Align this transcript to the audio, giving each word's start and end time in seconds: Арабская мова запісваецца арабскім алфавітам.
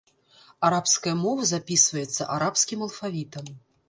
Арабская 0.69 1.11
мова 1.23 1.45
запісваецца 1.49 2.27
арабскім 2.37 2.79
алфавітам. 2.87 3.45